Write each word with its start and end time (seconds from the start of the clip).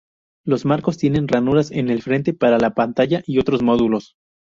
Los 0.43 0.65
marcos 0.65 0.97
tienen 0.97 1.27
ranuras 1.27 1.69
en 1.69 1.91
el 1.91 2.01
frente 2.01 2.33
para 2.33 2.57
la 2.57 2.73
pantalla 2.73 3.21
y 3.27 3.37
otros 3.37 3.61
módulos. 3.61 4.15